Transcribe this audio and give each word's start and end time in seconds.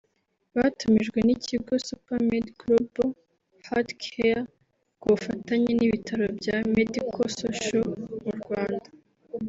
batumijwe 0.57 1.19
n’ikigo 1.23 1.73
Supa 1.87 2.15
Med 2.29 2.45
Global 2.59 3.09
Hearthcare 3.67 4.41
ku 4.99 5.05
bufatanye 5.13 5.71
n’ibitaro 5.75 6.25
bya 6.39 6.57
Medico 6.75 7.19
Social 7.41 7.87
mu 8.25 8.31
Rwanda 8.41 8.89